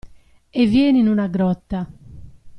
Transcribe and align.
E 0.51 0.65
vieni 0.65 0.97
in 1.01 1.07
una 1.07 1.27
grotta. 1.27 1.87